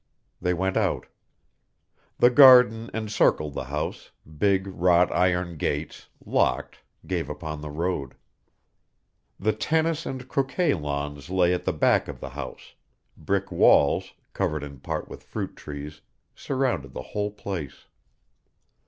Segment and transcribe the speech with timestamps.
[0.41, 1.05] They went out.
[2.17, 8.15] The garden encircled the house, big wrought iron gates, locked, gave upon the road.
[9.39, 12.73] The tennis and croquet lawns lay at the back of the house,
[13.15, 16.01] brick walls, covered in part with fruit trees,
[16.33, 17.85] surrounded the whole place.